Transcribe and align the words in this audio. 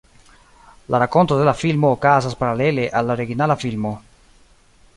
La 0.93 1.01
rakonto 1.03 1.37
de 1.41 1.43
la 1.49 1.53
filmo 1.59 1.91
okazas 1.97 2.37
paralele 2.39 2.89
al 3.01 3.09
la 3.11 3.17
originala 3.19 3.59
filmo. 3.65 3.93